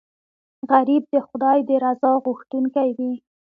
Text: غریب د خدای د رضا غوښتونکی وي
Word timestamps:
غریب 0.69 1.03
د 1.13 1.15
خدای 1.27 1.59
د 1.69 1.71
رضا 1.83 2.11
غوښتونکی 2.25 2.89
وي 2.97 3.13